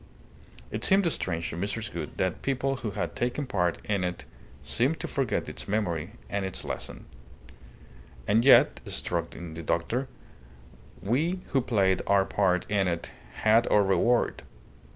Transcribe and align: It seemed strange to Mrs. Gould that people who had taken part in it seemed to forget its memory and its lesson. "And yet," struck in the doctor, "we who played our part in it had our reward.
It 0.71 0.83
seemed 0.83 1.05
strange 1.11 1.51
to 1.51 1.55
Mrs. 1.57 1.93
Gould 1.93 2.17
that 2.17 2.41
people 2.41 2.77
who 2.77 2.89
had 2.89 3.15
taken 3.15 3.45
part 3.45 3.77
in 3.85 4.03
it 4.03 4.25
seemed 4.63 4.99
to 4.99 5.07
forget 5.07 5.47
its 5.47 5.67
memory 5.67 6.13
and 6.27 6.43
its 6.43 6.65
lesson. 6.65 7.05
"And 8.27 8.43
yet," 8.43 8.79
struck 8.87 9.35
in 9.35 9.53
the 9.53 9.61
doctor, 9.61 10.07
"we 11.03 11.41
who 11.49 11.61
played 11.61 12.01
our 12.07 12.25
part 12.25 12.65
in 12.67 12.87
it 12.87 13.11
had 13.43 13.67
our 13.67 13.83
reward. 13.83 14.41